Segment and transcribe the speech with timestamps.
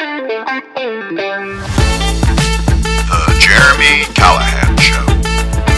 [0.00, 0.06] The
[3.38, 5.04] Jeremy Callahan Show.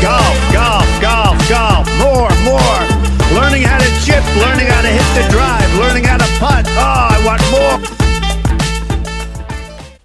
[0.01, 1.89] Golf, golf, golf, golf.
[1.99, 2.87] More, more.
[3.35, 6.67] Learning how to chip, learning how to hit the drive, learning how to putt.
[6.69, 7.81] Oh, I want more.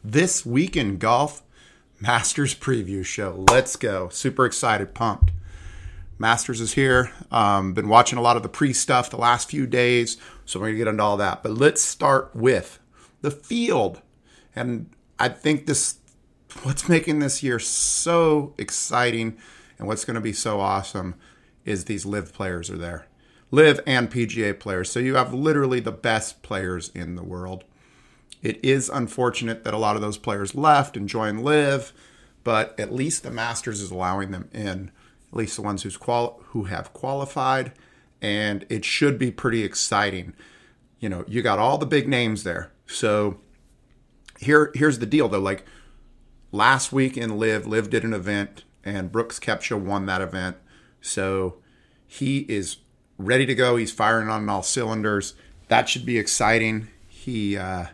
[0.04, 1.44] This week in golf,
[2.00, 3.46] Masters preview show.
[3.52, 4.10] Let's go.
[4.10, 5.30] Super excited, pumped.
[6.18, 7.12] Masters is here.
[7.30, 10.70] Um, been watching a lot of the pre stuff the last few days, so we're
[10.70, 11.44] gonna get into all that.
[11.44, 12.80] But let's start with
[13.22, 14.02] the field,
[14.58, 14.90] and
[15.20, 16.00] I think this
[16.64, 19.38] what's making this year so exciting
[19.78, 21.16] and what's going to be so awesome
[21.66, 23.08] is these LIV players are there.
[23.52, 24.90] LIV and pga players.
[24.90, 27.64] So you have literally the best players in the world.
[28.42, 31.94] It is unfortunate that a lot of those players left and joined LIV
[32.48, 34.90] but at least the masters is allowing them in
[35.30, 37.74] at least the ones who's quali- who have qualified
[38.22, 40.34] and it should be pretty exciting.
[41.02, 42.72] You know you got all the big names there.
[42.86, 43.42] So
[44.40, 45.66] here here's the deal though like
[46.52, 50.58] last week in LIV, LIV did an event, and Brooks Koepka won that event.
[51.02, 51.58] So
[52.06, 52.78] he is
[53.18, 53.76] ready to go.
[53.76, 55.34] He's firing on all cylinders.
[55.68, 56.88] That should be exciting.
[57.08, 57.88] He, uh,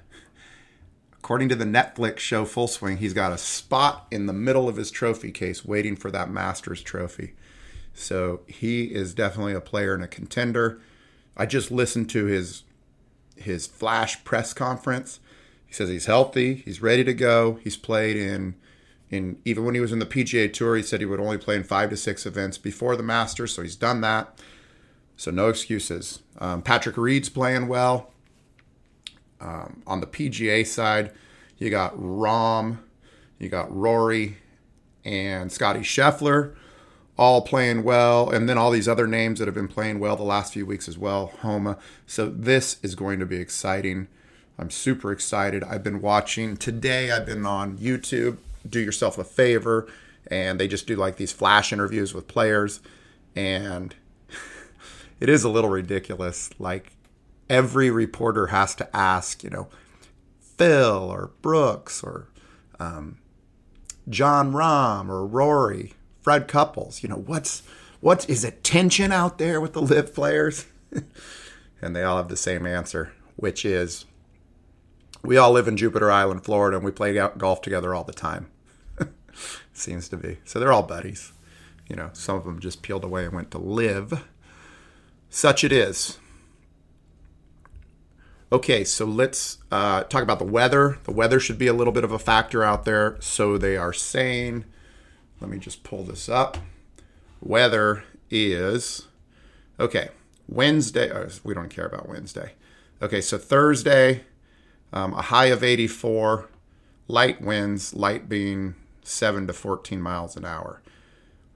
[1.14, 4.76] according to the Netflix show Full Swing, he's got a spot in the middle of
[4.76, 7.34] his trophy case waiting for that Masters trophy.
[7.94, 10.82] So he is definitely a player and a contender.
[11.36, 12.64] I just listened to his
[13.36, 15.20] his flash press conference
[15.74, 17.58] he says he's healthy, he's ready to go.
[17.64, 18.54] He's played in
[19.10, 21.56] in even when he was in the PGA Tour, he said he would only play
[21.56, 24.40] in five to six events before the Masters, so he's done that.
[25.18, 26.22] So no excuses.
[26.38, 28.12] Um, Patrick Reed's playing well.
[29.42, 31.12] Um, on the PGA side,
[31.58, 32.78] you got Rahm,
[33.40, 34.38] you got Rory,
[35.04, 36.54] and Scotty Scheffler,
[37.18, 40.22] all playing well, and then all these other names that have been playing well the
[40.22, 41.34] last few weeks as well.
[41.42, 41.80] Homa.
[42.06, 44.08] So this is going to be exciting.
[44.58, 45.64] I'm super excited.
[45.64, 48.38] I've been watching today, I've been on YouTube.
[48.68, 49.88] Do yourself a favor,
[50.28, 52.80] and they just do like these flash interviews with players,
[53.36, 53.94] and
[55.20, 56.50] it is a little ridiculous.
[56.60, 56.94] Like
[57.50, 59.68] every reporter has to ask, you know,
[60.40, 62.30] Phil or Brooks or
[62.80, 63.18] um,
[64.08, 67.04] Jon Rahm or Rory, Fred Couples.
[67.04, 67.64] You know, what's
[68.00, 70.68] what is it tension out there with the LIV players?
[71.82, 74.06] and they all have the same answer, which is
[75.24, 78.48] we all live in Jupiter Island, Florida, and we play golf together all the time.
[79.74, 80.40] Seems to be.
[80.44, 81.32] So they're all buddies.
[81.88, 84.24] You know, some of them just peeled away and went to LIV.
[85.30, 86.20] Such it is.
[88.52, 91.00] Okay, so let's uh, talk about the weather.
[91.06, 93.18] The weather should be a little bit of a factor out there.
[93.20, 94.66] So they are saying,
[95.42, 96.58] let me just pull this up.
[97.42, 99.08] Weather is,
[99.80, 100.10] okay,
[100.48, 101.12] Wednesday.
[101.12, 102.54] Oh, we don't care about Wednesday.
[103.02, 104.24] Okay, so Thursday,
[104.94, 106.48] um, a high of 84,
[107.08, 110.82] light winds, light being 7 to 14 miles an hour.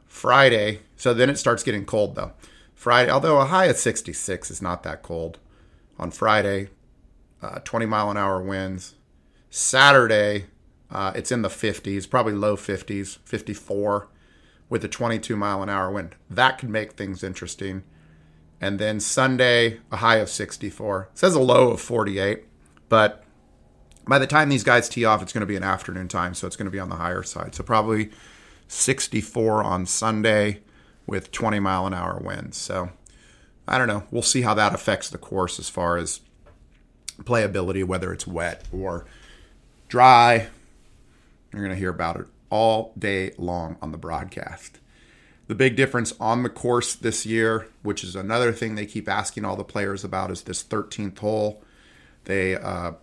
[0.07, 2.33] Friday, so then it starts getting cold though.
[2.73, 5.39] Friday, although a high of 66 is not that cold.
[5.99, 6.69] On Friday,
[7.41, 8.95] uh, 20 mile an hour winds.
[9.49, 10.45] Saturday,
[10.89, 14.07] uh, it's in the 50s, probably low 50s, 54
[14.69, 16.15] with a 22 mile an hour wind.
[16.29, 17.83] That could make things interesting.
[18.59, 21.09] And then Sunday, a high of 64.
[21.11, 22.45] It says a low of 48,
[22.89, 23.23] but
[24.07, 26.47] by the time these guys tee off, it's going to be an afternoon time, so
[26.47, 27.56] it's going to be on the higher side.
[27.56, 28.12] So probably
[28.68, 30.62] 64 on Sunday
[31.06, 32.57] with 20 mile an hour winds.
[32.57, 32.90] So
[33.67, 34.03] I don't know.
[34.12, 36.22] We'll see how that affects the course as far as
[37.23, 39.06] playability, whether it's wet or
[39.90, 40.47] dry.
[41.51, 44.79] You're going to hear about it all day long on the broadcast.
[45.47, 49.46] The big difference on the course this year, which is another thing they keep asking
[49.46, 51.63] all the players about, is this 13th hole.
[52.25, 52.94] They uh,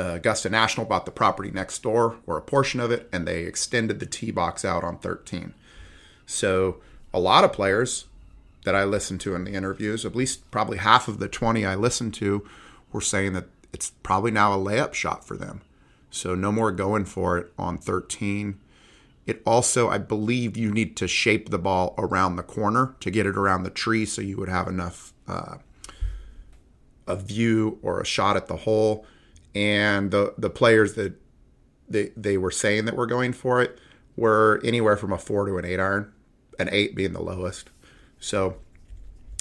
[0.00, 4.00] Augusta National bought the property next door or a portion of it, and they extended
[4.00, 5.54] the tee box out on 13.
[6.26, 6.76] So
[7.12, 8.06] a lot of players
[8.64, 11.74] that I listened to in the interviews, at least probably half of the 20 I
[11.74, 12.46] listened to,
[12.92, 15.62] were saying that it's probably now a layup shot for them.
[16.10, 18.58] So no more going for it on 13.
[19.26, 23.26] It also, I believe, you need to shape the ball around the corner to get
[23.26, 25.58] it around the tree, so you would have enough uh,
[27.06, 29.06] a view or a shot at the hole
[29.54, 31.14] and the the players that
[31.88, 33.78] they they were saying that were going for it
[34.16, 36.12] were anywhere from a four to an eight iron,
[36.58, 37.70] an eight being the lowest.
[38.18, 38.56] So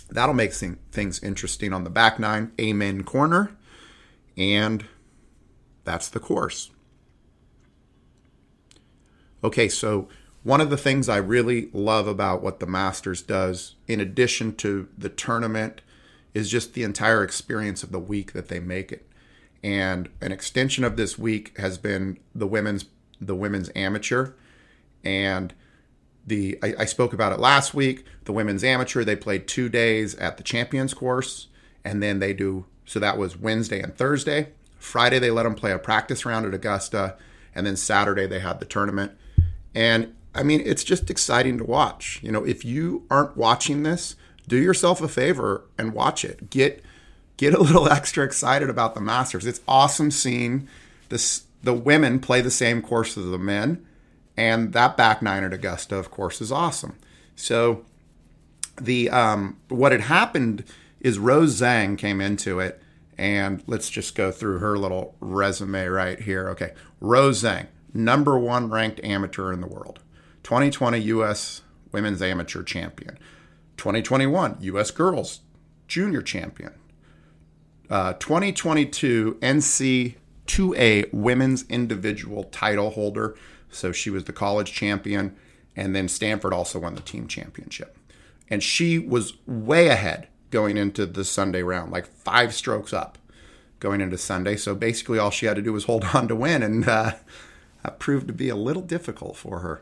[0.10, 3.56] that'll make things interesting on the back nine, amen corner,
[4.38, 4.86] and
[5.84, 6.72] that's the course.
[9.44, 10.08] Okay, so
[10.44, 14.88] one of the things I really love about what the Masters does, in addition to
[14.98, 15.82] the tournament,
[16.34, 19.10] is just the entire experience of the week that they make it
[19.64, 22.86] And an extension of this week has been the women's
[23.20, 24.32] the women's amateur.
[25.04, 25.54] And
[26.26, 28.06] the I, I spoke about it last week.
[28.26, 31.48] The women's amateur, they played two days at the champions course,
[31.84, 34.50] and then they do so that was Wednesday and Thursday.
[34.78, 37.18] Friday they let them play a practice round at Augusta,
[37.54, 39.12] and then Saturday they had the tournament.
[39.76, 42.20] And I mean, it's just exciting to watch.
[42.24, 44.16] You know, if you aren't watching this,
[44.48, 46.50] do yourself a favor and watch it.
[46.50, 46.84] Get
[47.40, 49.46] get a little extra excited about the Masters.
[49.46, 50.68] It's awesome seeing
[51.08, 53.86] the women play the same course as the men,
[54.38, 56.98] and that back nine at Augusta, of course, is awesome.
[57.36, 57.86] So
[58.80, 60.66] the um, what had happened
[61.00, 62.82] is Rose Zhang came into it,
[63.18, 66.50] and let's just go through her little resume right here.
[66.50, 70.00] Okay, Rose Zhang, number one ranked amateur in the world,
[70.44, 71.62] 2020 U.S.
[71.94, 73.18] Women's Amateur Champion,
[73.78, 74.92] 2021 U.S.
[74.92, 75.40] Girls
[75.88, 76.74] Junior Champion,
[77.90, 80.16] uh, 2022 NC
[80.48, 83.36] 2A Women's Individual Title holder.
[83.70, 85.36] So she was the college champion,
[85.76, 87.98] and then Stanford also won the team championship.
[88.50, 93.18] And she was way ahead going into the Sunday round, like five strokes up
[93.80, 94.56] going into Sunday.
[94.56, 97.14] So basically, all she had to do was hold on to win, and uh,
[97.84, 99.82] that proved to be a little difficult for her.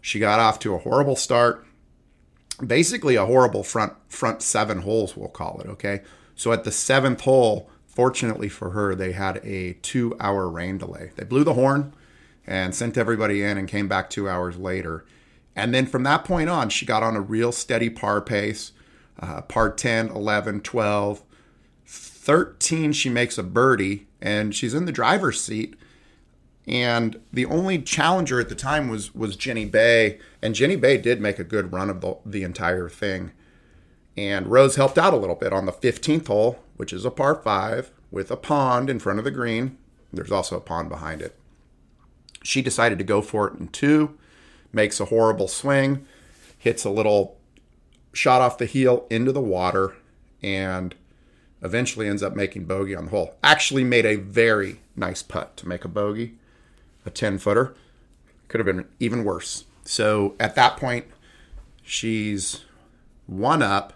[0.00, 1.66] She got off to a horrible start,
[2.64, 5.68] basically a horrible front front seven holes, we'll call it.
[5.68, 6.02] Okay,
[6.36, 11.10] so at the seventh hole, fortunately for her, they had a two hour rain delay.
[11.16, 11.92] They blew the horn
[12.46, 15.04] and sent everybody in, and came back two hours later.
[15.56, 18.72] And then from that point on, she got on a real steady par pace.
[19.18, 21.22] Uh, par 10, 11, 12,
[21.86, 25.74] 13, she makes a birdie and she's in the driver's seat.
[26.66, 31.20] And the only challenger at the time was was Jenny Bae, and Jenny Bae did
[31.20, 33.30] make a good run of the, the entire thing.
[34.16, 37.34] And Rose helped out a little bit on the 15th hole, which is a par
[37.34, 39.76] five with a pond in front of the green.
[40.12, 41.38] There's also a pond behind it.
[42.42, 44.16] She decided to go for it in two,
[44.72, 46.06] makes a horrible swing,
[46.56, 47.36] hits a little
[48.12, 49.94] shot off the heel into the water,
[50.42, 50.94] and
[51.62, 53.36] eventually ends up making bogey on the hole.
[53.42, 56.36] Actually, made a very nice putt to make a bogey,
[57.04, 57.74] a 10 footer.
[58.48, 59.64] Could have been even worse.
[59.84, 61.06] So at that point,
[61.82, 62.64] she's
[63.26, 63.92] one up,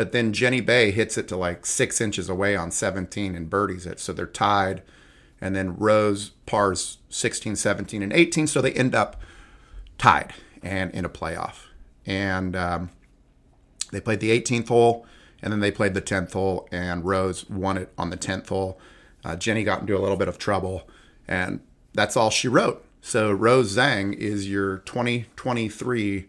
[0.00, 3.84] but then Jenny Bae hits it to like six inches away on 17 and birdies
[3.84, 4.00] it.
[4.00, 4.80] So they're tied.
[5.42, 8.46] And then Rose pars 16, 17, and 18.
[8.46, 9.20] So they end up
[9.98, 10.32] tied
[10.62, 11.66] and in a playoff.
[12.06, 12.88] And um,
[13.92, 15.06] they played the 18th hole
[15.42, 18.80] and then they played the 10th hole, and Rose won it on the 10th hole.
[19.22, 20.88] Uh, Jenny got into a little bit of trouble,
[21.28, 21.60] and
[21.92, 22.82] that's all she wrote.
[23.02, 26.26] So Rose Zhang is your 2023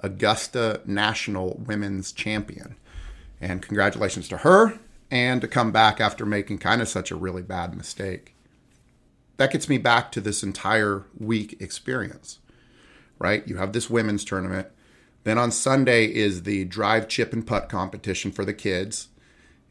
[0.00, 2.74] Augusta National Women's Champion.
[3.42, 4.78] And congratulations to her
[5.10, 8.34] and to come back after making kind of such a really bad mistake.
[9.36, 12.38] That gets me back to this entire week experience,
[13.18, 13.46] right?
[13.46, 14.68] You have this women's tournament
[15.24, 19.08] then on Sunday is the drive, chip, and putt competition for the kids.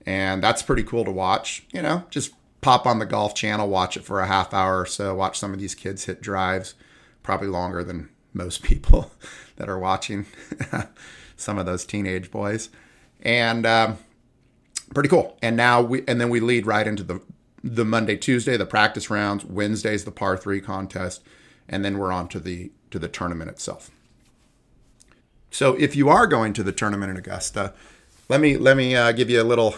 [0.06, 1.66] And that's pretty cool to watch.
[1.74, 4.86] You know, just pop on the golf channel, watch it for a half hour or
[4.86, 6.74] so, watch some of these kids hit drives,
[7.24, 9.12] probably longer than most people
[9.58, 10.26] that are watching
[11.36, 12.70] some of those teenage boys.
[13.22, 13.98] And um,
[14.94, 15.38] pretty cool.
[15.42, 17.22] And now we, and then we lead right into the,
[17.64, 21.22] the Monday, Tuesday, the practice rounds, Wednesday's the par three contest,
[21.70, 23.92] and then we're on to the, to the tournament itself.
[25.52, 27.74] So if you are going to the tournament in Augusta,
[28.30, 29.76] let me let me uh, give you a little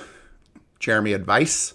[0.79, 1.73] Jeremy advice.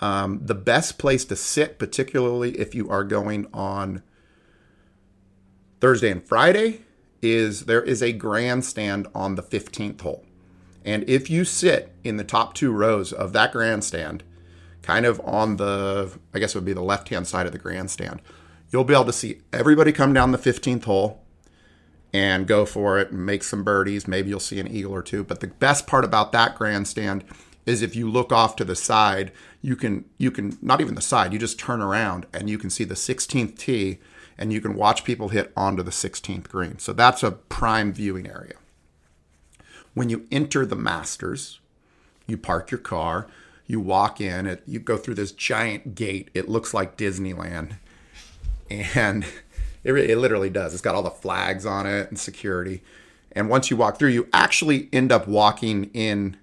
[0.00, 4.02] Um, the best place to sit, particularly if you are going on
[5.80, 6.82] Thursday and Friday,
[7.20, 10.25] is there is a grandstand on the 15th hole.
[10.86, 14.22] And if you sit in the top two rows of that grandstand,
[14.82, 17.58] kind of on the, I guess it would be the left hand side of the
[17.58, 18.22] grandstand,
[18.70, 21.24] you'll be able to see everybody come down the 15th hole
[22.12, 24.06] and go for it and make some birdies.
[24.06, 25.24] Maybe you'll see an eagle or two.
[25.24, 27.24] But the best part about that grandstand
[27.66, 31.02] is if you look off to the side, you can you can not even the
[31.02, 33.98] side, you just turn around and you can see the 16th tee
[34.38, 36.78] and you can watch people hit onto the 16th green.
[36.78, 38.54] So that's a prime viewing area.
[39.96, 41.58] When you enter the Masters,
[42.26, 43.28] you park your car,
[43.66, 46.28] you walk in, it, you go through this giant gate.
[46.34, 47.78] It looks like Disneyland.
[48.68, 49.24] And
[49.84, 50.74] it, it literally does.
[50.74, 52.82] It's got all the flags on it and security.
[53.32, 56.36] And once you walk through, you actually end up walking in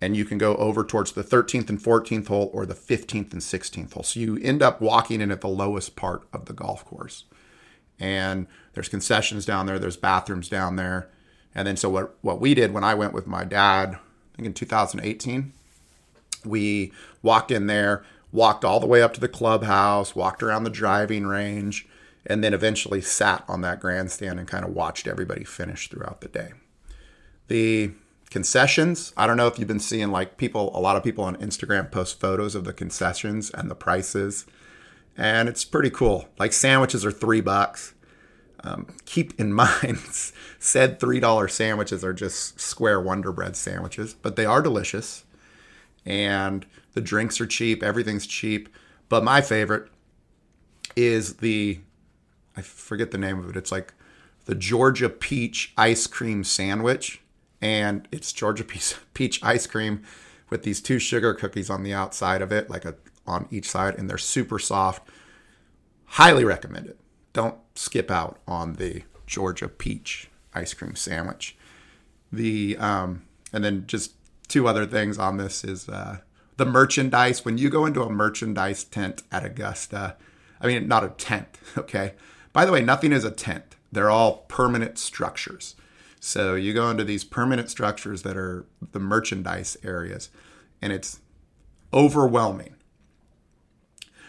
[0.00, 3.42] and you can go over towards the 13th and 14th hole or the 15th and
[3.42, 4.02] 16th hole.
[4.02, 7.26] So you end up walking in at the lowest part of the golf course.
[8.00, 11.10] And there's concessions down there, there's bathrooms down there.
[11.56, 14.46] And then so what what we did when I went with my dad, I think
[14.46, 15.52] in 2018,
[16.44, 20.70] We walked in there, walked all the way up to the clubhouse, walked around the
[20.70, 21.88] driving range,
[22.26, 26.28] and then eventually sat on that grandstand and kind of watched everybody finish throughout the
[26.28, 26.52] day.
[27.48, 27.92] The
[28.28, 31.36] concessions, I don't know if you've been seeing like people, a lot of people on
[31.36, 34.44] Instagram post photos of the concessions and the prices,
[35.16, 36.28] and it's pretty cool.
[36.38, 37.94] Like sandwiches are three bucks.
[38.66, 40.00] Um, keep in mind,
[40.58, 45.24] said $3 sandwiches are just square Wonder Bread sandwiches, but they are delicious.
[46.04, 48.68] And the drinks are cheap, everything's cheap.
[49.08, 49.88] But my favorite
[50.96, 51.78] is the,
[52.56, 53.56] I forget the name of it.
[53.56, 53.94] It's like
[54.46, 57.20] the Georgia Peach Ice Cream Sandwich.
[57.62, 60.02] And it's Georgia Peach, peach ice cream
[60.50, 62.96] with these two sugar cookies on the outside of it, like a
[63.26, 65.08] on each side, and they're super soft.
[66.04, 66.98] Highly recommend it.
[67.32, 71.56] Don't skip out on the Georgia peach ice cream sandwich.
[72.32, 74.12] The um, and then just
[74.48, 76.18] two other things on this is uh,
[76.56, 77.44] the merchandise.
[77.44, 80.16] When you go into a merchandise tent at Augusta,
[80.60, 82.14] I mean not a tent, okay.
[82.52, 83.76] By the way, nothing is a tent.
[83.92, 85.76] They're all permanent structures.
[86.18, 90.30] So you go into these permanent structures that are the merchandise areas,
[90.82, 91.20] and it's
[91.92, 92.74] overwhelming.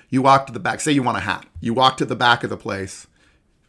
[0.09, 1.45] You walk to the back, say you want a hat.
[1.59, 3.07] You walk to the back of the place.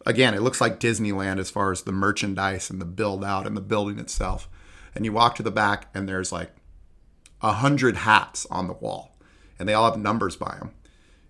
[0.07, 3.57] Again, it looks like Disneyland as far as the merchandise and the build out and
[3.57, 4.49] the building itself.
[4.95, 6.51] And you walk to the back, and there's like
[7.43, 9.17] a hundred hats on the wall,
[9.59, 10.73] and they all have numbers by them.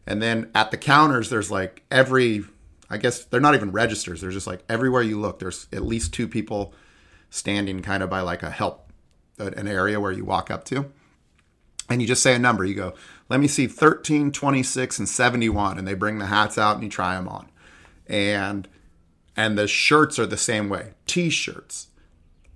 [0.06, 2.44] And then at the counters, there's like every,
[2.88, 4.20] I guess they're not even registers.
[4.20, 6.72] They're just like everywhere you look, there's at least two people
[7.30, 8.90] standing kind of by like a help,
[9.38, 10.90] an area where you walk up to.
[11.90, 12.64] And you just say a number.
[12.64, 12.94] You go,
[13.28, 15.78] let me see 13, 26, and 71.
[15.78, 17.50] And they bring the hats out and you try them on.
[18.08, 18.68] And
[19.36, 20.94] and the shirts are the same way.
[21.06, 21.88] T-shirts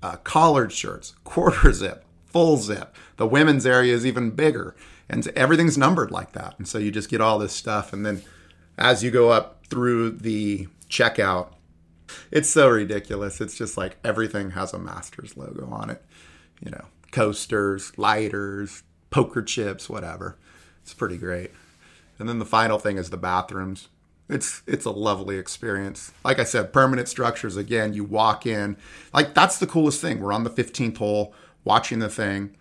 [0.03, 2.95] uh, collared shirts quarter zip full zip.
[3.19, 4.75] The women's area is even bigger.
[5.09, 6.55] And everything's numbered like that.
[6.57, 7.93] And so you just get all this stuff.
[7.93, 8.23] And then
[8.79, 11.53] as you go up through the checkout
[12.31, 13.41] it's so ridiculous.
[13.41, 16.05] It's just like everything has a masters logo on it.
[16.61, 20.37] You know coasters lighters poker chips whatever.
[20.83, 21.51] It's pretty great.
[22.19, 23.89] And then the final thing is the bathrooms
[24.35, 26.13] it's it's a lovely experience.
[26.25, 28.77] Like I said, permanent structures again, you walk in.
[29.13, 30.21] Like that's the coolest thing.
[30.21, 31.35] We're on the 15th hole
[31.65, 32.57] watching the thing.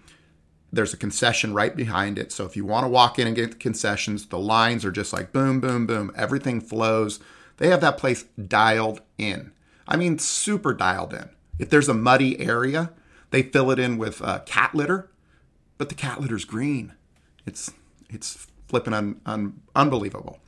[0.74, 2.32] There's a concession right behind it.
[2.32, 5.14] So if you want to walk in and get the concessions, the lines are just
[5.14, 6.12] like boom boom boom.
[6.16, 7.20] Everything flows.
[7.58, 9.52] They have that place dialed in.
[9.88, 11.30] I mean super dialed in.
[11.60, 12.92] If there's a muddy area,
[13.30, 15.10] they fill it in with uh, cat litter,
[15.78, 16.94] but the cat litter's green.
[17.46, 17.72] It's
[18.10, 20.41] it's flipping un, un, unbelievable.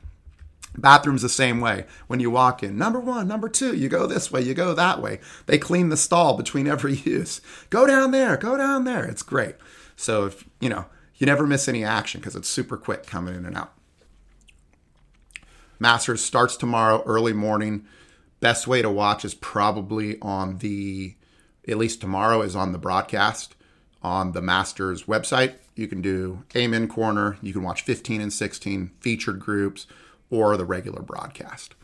[0.76, 1.86] Bathrooms the same way.
[2.08, 5.00] When you walk in, number one, number two, you go this way, you go that
[5.00, 5.20] way.
[5.46, 7.40] They clean the stall between every use.
[7.70, 9.04] Go down there, go down there.
[9.04, 9.54] It's great.
[9.96, 13.46] So if you know, you never miss any action because it's super quick coming in
[13.46, 13.72] and out.
[15.78, 17.86] Masters starts tomorrow early morning.
[18.40, 21.14] Best way to watch is probably on the,
[21.68, 23.54] at least tomorrow is on the broadcast
[24.02, 25.54] on the Masters website.
[25.74, 27.38] You can do Amen Corner.
[27.40, 29.86] You can watch 15 and 16 featured groups
[30.34, 31.74] or the regular broadcast.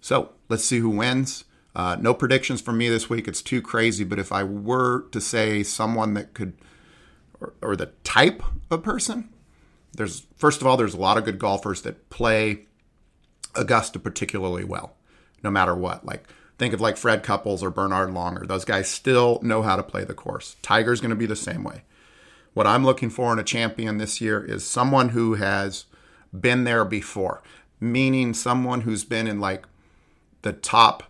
[0.00, 1.44] So let's see who wins.
[1.74, 3.28] Uh, no predictions from me this week.
[3.28, 4.02] It's too crazy.
[4.02, 6.54] But if I were to say someone that could,
[7.40, 9.28] or, or the type of person,
[9.92, 12.66] there's first of all, there's a lot of good golfers that play
[13.54, 14.96] Augusta particularly well,
[15.42, 16.04] no matter what.
[16.04, 16.26] Like
[16.58, 18.46] think of like Fred Couples or Bernhard Langer.
[18.46, 20.56] Those guys still know how to play the course.
[20.62, 21.82] Tiger's going to be the same way.
[22.54, 25.84] What I'm looking for in a champion this year is someone who has
[26.38, 27.42] been there before
[27.80, 29.66] meaning someone who's been in like
[30.42, 31.04] the top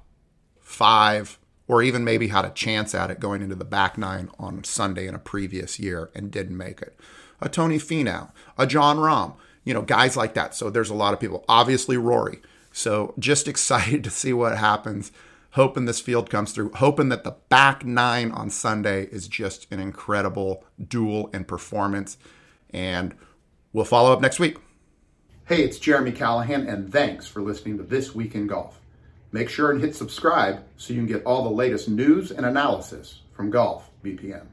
[0.61, 4.65] five or even maybe had a chance at it going into the back nine on
[4.65, 6.99] Sunday in a previous year and didn't make it.
[7.41, 10.55] A Tony Finau, a Jon Rahm, you know, guys like that.
[10.55, 11.45] So there's a lot of people.
[11.49, 12.41] Obviously, Rory.
[12.73, 15.13] So just excited to see what happens.
[15.51, 16.73] Hoping this field comes through.
[16.75, 22.19] Hoping that the back nine on Sunday is just an incredible duel and performance.
[22.71, 23.15] And
[23.73, 24.59] we'll follow up next week.
[25.49, 28.81] Hey, it's Jeremy Callahan, and thanks for listening to This Week in Golf.
[29.31, 33.21] Make sure and hit subscribe so you can get all the latest news and analysis
[33.33, 34.49] from Golf BPM.